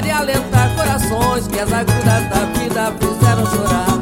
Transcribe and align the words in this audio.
de 0.00 0.10
alentar 0.10 0.74
corações 0.76 1.46
que 1.48 1.58
as 1.58 1.72
agudas 1.72 2.28
da 2.28 2.44
vida 2.58 2.92
fizeram 3.00 3.46
chorar. 3.46 3.95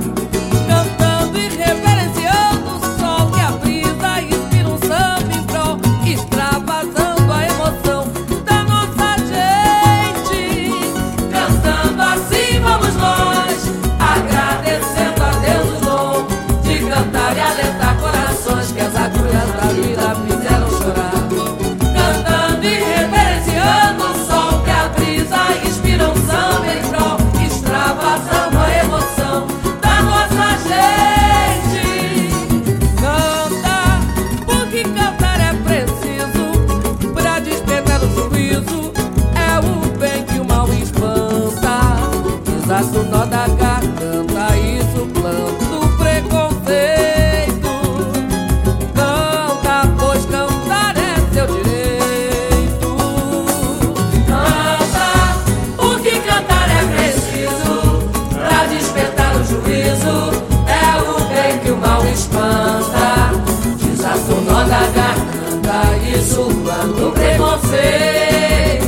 cidade 65.74 66.18
zoando 66.20 67.10
preconceito. 67.12 68.84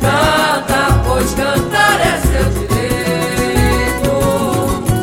Canta, 0.00 1.02
pois 1.06 1.34
cantar 1.34 2.00
é 2.00 2.18
seu 2.20 2.44
direito. 2.58 4.10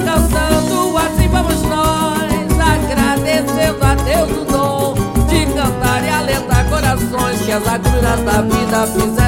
Cantando 0.05 0.97
assim 0.97 1.27
vamos 1.30 1.61
nós, 1.64 2.59
agradecendo 2.59 3.86
a 3.86 3.95
Deus 3.95 4.31
o 4.31 4.45
dom 4.52 4.94
de 5.27 5.45
cantar 5.45 6.03
e 6.03 6.09
alentar 6.09 6.69
corações 6.69 7.41
que 7.41 7.52
as 7.52 7.67
agruras 7.67 8.21
da 8.21 8.41
vida 8.41 8.88
fizeram. 8.88 9.23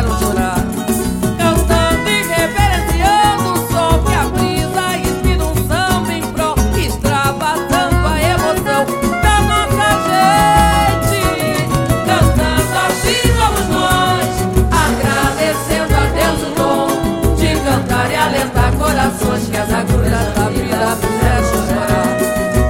corações 19.06 19.48
que 19.50 19.58
as 19.58 19.72
agulhas 19.72 20.34
da 20.34 20.50
vida 20.50 20.98
fizeram 21.00 21.44
chorar. 21.68 22.18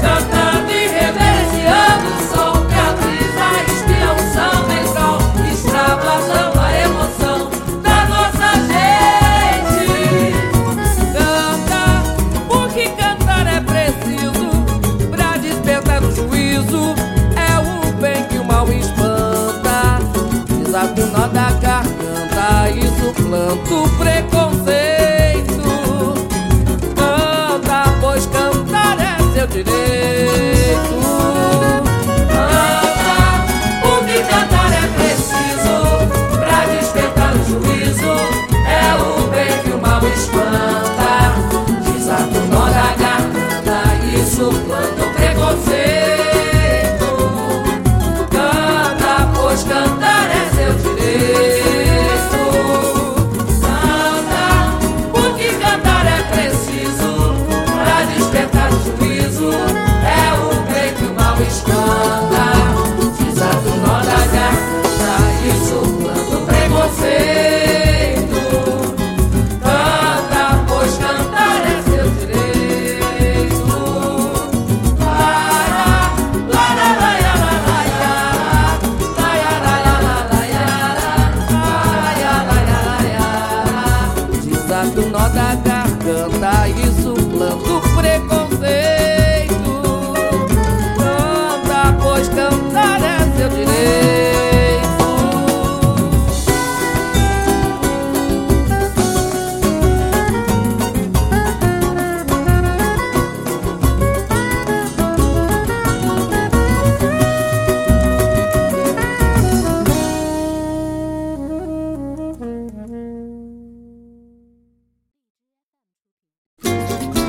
Cantando 0.01 0.71
e 0.71 0.87
reverenciando 0.87 2.07
o 2.09 2.19
sol 2.29 2.53
que 2.65 2.75
atriz 2.75 3.33
a 3.39 3.51
inspiração 3.71 4.53
é 4.53 4.67
mensal, 4.67 5.15
extravasando 5.51 6.59
a 6.59 6.61
emoção 6.81 7.39
da 7.81 8.05
nossa 8.07 8.49
gente. 8.67 9.87
Canta, 11.13 11.83
porque 12.49 12.89
cantar 12.89 13.47
é 13.47 13.61
preciso 13.61 14.47
pra 15.09 15.37
despertar 15.37 16.03
o 16.03 16.11
juízo. 16.13 16.95
É 17.37 17.59
o 17.59 17.93
bem 17.93 18.23
que 18.25 18.37
o 18.37 18.43
mal 18.43 18.67
espanta, 18.69 19.99
desacuna 20.49 21.27
da 21.29 21.51
garganta 21.51 22.69
e 22.71 22.85
planto 23.23 23.89
precoce. 23.97 24.44
do 84.95 85.09
nó 85.09 85.27
da 85.29 85.55
garganta, 85.55 86.69
isso 86.69 87.13
planta. 87.13 87.74